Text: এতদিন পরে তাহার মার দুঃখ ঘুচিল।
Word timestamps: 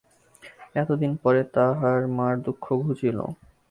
এতদিন 0.75 1.11
পরে 1.23 1.41
তাহার 1.55 1.99
মার 2.17 2.33
দুঃখ 2.45 2.65
ঘুচিল। 2.81 3.17